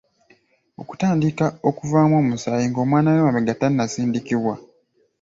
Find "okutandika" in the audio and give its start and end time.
0.81-1.45